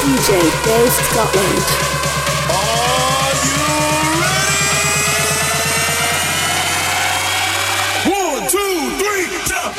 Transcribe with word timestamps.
DJ 0.00 0.28
Dave 0.64 0.92
Scotland. 0.92 1.66
Are 2.48 3.32
you 3.44 3.64
ready? 4.22 4.56
One, 8.10 8.44
two, 8.48 8.76
three, 8.98 9.26
jump! 9.46 9.76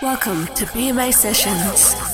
Welcome 0.00 0.46
to 0.54 0.66
BMA 0.66 1.12
Sessions. 1.12 2.11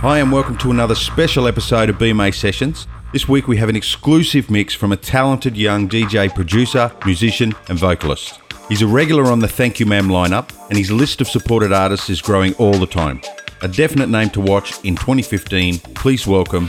Hi, 0.00 0.20
and 0.20 0.32
welcome 0.32 0.56
to 0.56 0.70
another 0.70 0.94
special 0.94 1.46
episode 1.46 1.90
of 1.90 1.96
BMA 1.96 2.34
Sessions. 2.34 2.86
This 3.12 3.28
week 3.28 3.48
we 3.48 3.58
have 3.58 3.68
an 3.68 3.76
exclusive 3.76 4.50
mix 4.50 4.72
from 4.74 4.92
a 4.92 4.96
talented 4.96 5.58
young 5.58 5.90
DJ 5.90 6.34
producer, 6.34 6.90
musician, 7.04 7.52
and 7.68 7.78
vocalist. 7.78 8.40
He's 8.70 8.80
a 8.80 8.86
regular 8.86 9.24
on 9.24 9.40
the 9.40 9.46
Thank 9.46 9.78
You 9.78 9.84
Ma'am 9.84 10.08
lineup, 10.08 10.52
and 10.70 10.78
his 10.78 10.90
list 10.90 11.20
of 11.20 11.28
supported 11.28 11.70
artists 11.70 12.08
is 12.08 12.22
growing 12.22 12.54
all 12.54 12.72
the 12.72 12.86
time. 12.86 13.20
A 13.60 13.68
definite 13.68 14.08
name 14.08 14.30
to 14.30 14.40
watch 14.40 14.82
in 14.86 14.96
2015. 14.96 15.80
Please 15.96 16.26
welcome 16.26 16.68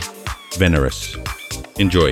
Venerus. 0.55 1.15
Enjoy. 1.79 2.11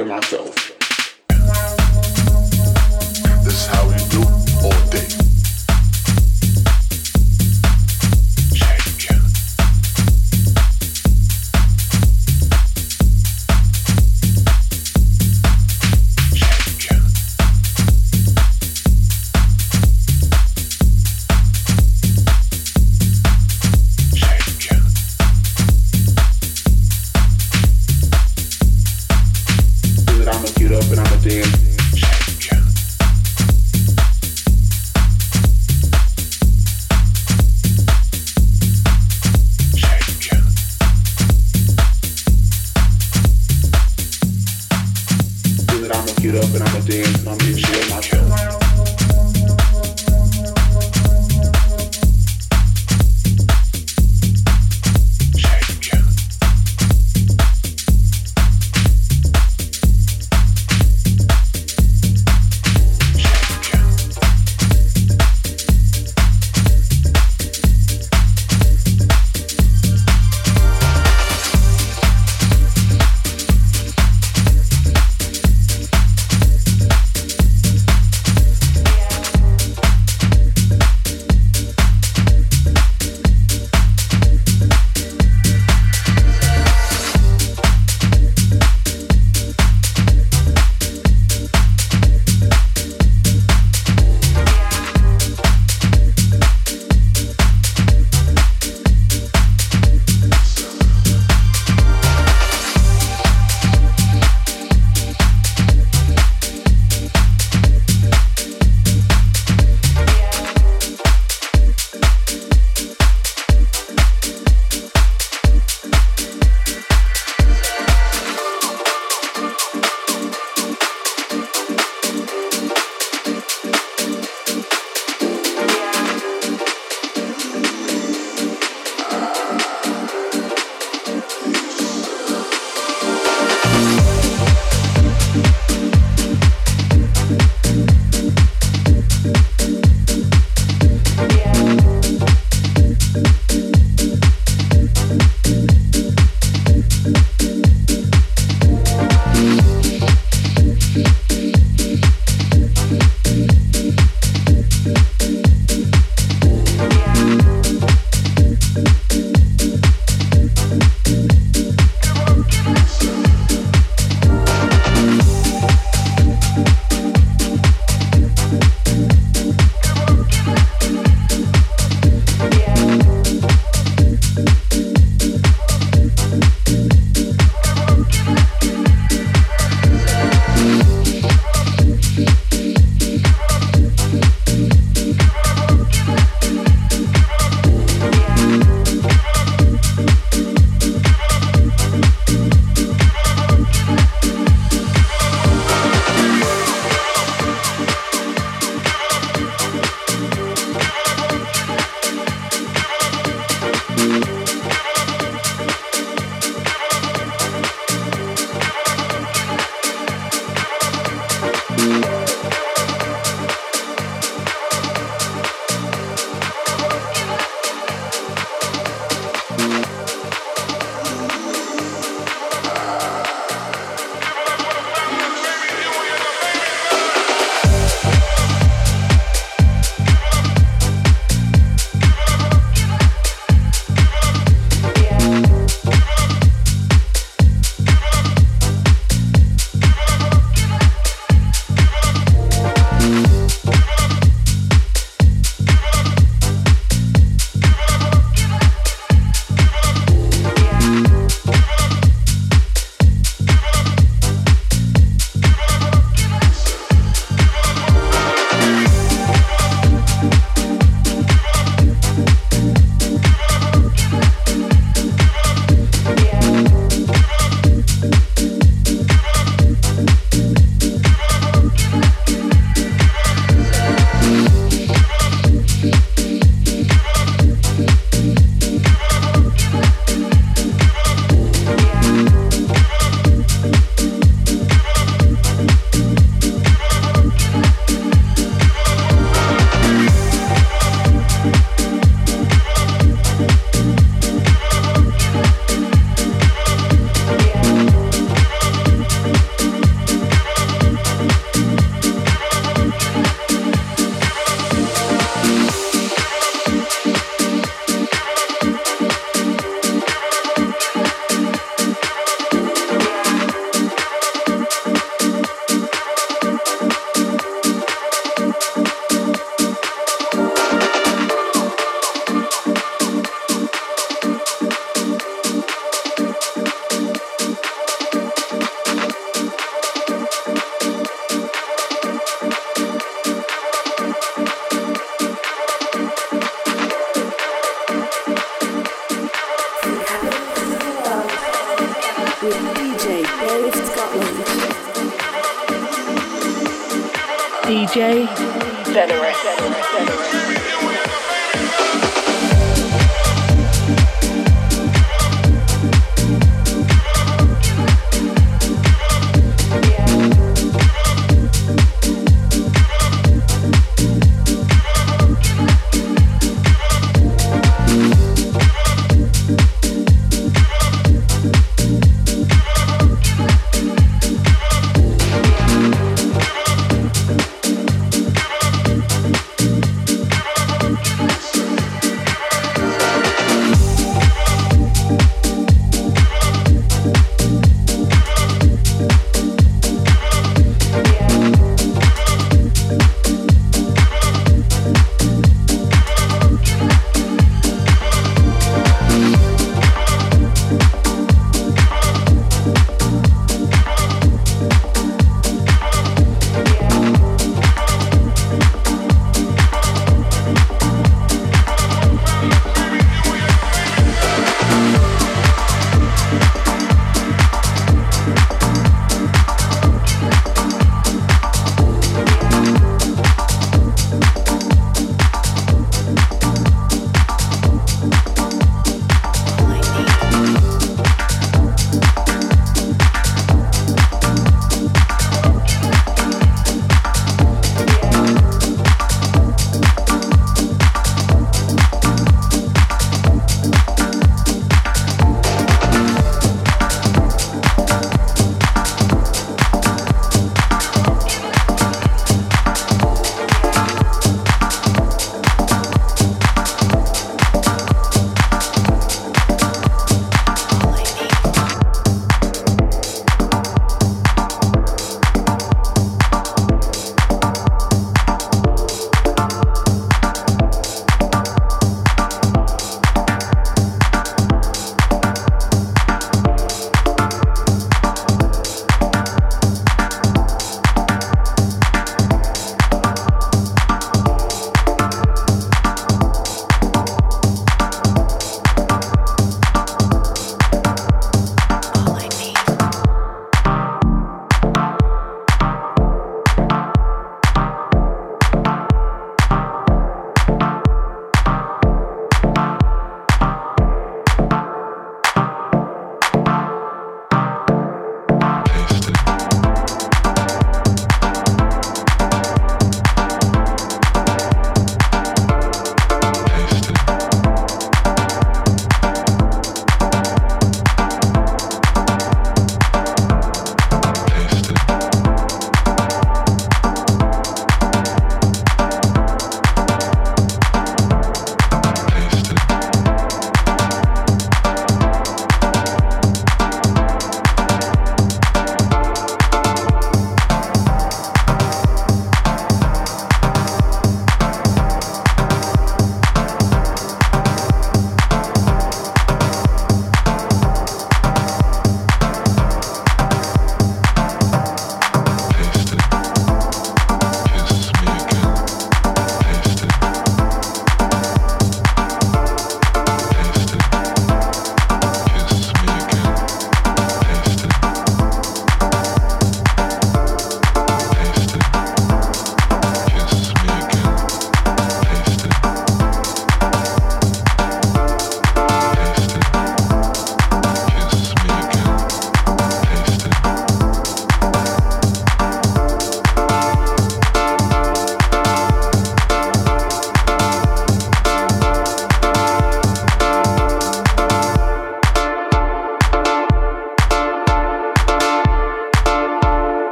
enjoy 0.00 0.14
myself. 0.14 0.65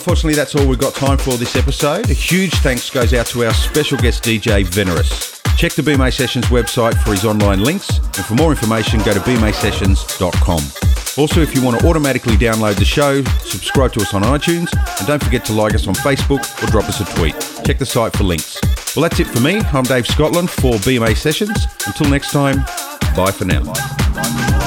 Unfortunately, 0.00 0.34
that's 0.34 0.54
all 0.54 0.66
we've 0.66 0.78
got 0.78 0.94
time 0.94 1.18
for 1.18 1.36
this 1.36 1.56
episode. 1.56 2.08
A 2.08 2.14
huge 2.14 2.54
thanks 2.54 2.88
goes 2.88 3.12
out 3.12 3.26
to 3.26 3.44
our 3.44 3.52
special 3.52 3.98
guest 3.98 4.24
DJ, 4.24 4.64
Venerous. 4.64 5.42
Check 5.58 5.72
the 5.72 5.82
BMA 5.82 6.10
Sessions 6.10 6.46
website 6.46 6.94
for 7.04 7.10
his 7.10 7.26
online 7.26 7.62
links, 7.62 7.98
and 7.98 8.24
for 8.24 8.34
more 8.34 8.50
information, 8.50 8.98
go 9.00 9.12
to 9.12 9.20
bmasessions.com. 9.20 11.22
Also, 11.22 11.42
if 11.42 11.54
you 11.54 11.62
want 11.62 11.78
to 11.78 11.86
automatically 11.86 12.36
download 12.36 12.76
the 12.76 12.84
show, 12.84 13.22
subscribe 13.40 13.92
to 13.92 14.00
us 14.00 14.14
on 14.14 14.22
iTunes, 14.22 14.72
and 14.98 15.06
don't 15.06 15.22
forget 15.22 15.44
to 15.44 15.52
like 15.52 15.74
us 15.74 15.86
on 15.86 15.94
Facebook 15.96 16.40
or 16.62 16.70
drop 16.70 16.88
us 16.88 17.00
a 17.00 17.16
tweet. 17.16 17.34
Check 17.66 17.78
the 17.78 17.84
site 17.84 18.16
for 18.16 18.24
links. 18.24 18.58
Well, 18.96 19.02
that's 19.02 19.20
it 19.20 19.26
for 19.26 19.40
me. 19.40 19.58
I'm 19.58 19.84
Dave 19.84 20.06
Scotland 20.06 20.48
for 20.48 20.76
BMA 20.76 21.14
Sessions. 21.14 21.66
Until 21.86 22.08
next 22.08 22.30
time, 22.30 22.64
bye 23.14 23.32
for 23.32 23.44
now. 23.44 24.59